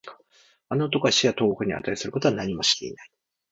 [0.69, 3.11] あの男は死や投獄に値することは何もしていない